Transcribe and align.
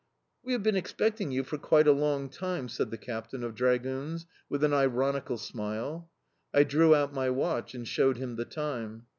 "We 0.43 0.53
have 0.53 0.63
been 0.63 0.75
expecting 0.75 1.29
you 1.29 1.43
for 1.43 1.59
quite 1.59 1.87
a 1.87 1.91
long 1.91 2.27
time," 2.27 2.69
said 2.69 2.89
the 2.89 2.97
captain 2.97 3.43
of 3.43 3.53
dragoons, 3.53 4.25
with 4.49 4.63
an 4.63 4.73
ironical 4.73 5.37
smile. 5.37 6.09
I 6.51 6.63
drew 6.63 6.95
out 6.95 7.13
my 7.13 7.29
watch 7.29 7.75
and 7.75 7.87
showed 7.87 8.17
him 8.17 8.35
the 8.35 8.45
time. 8.45 9.05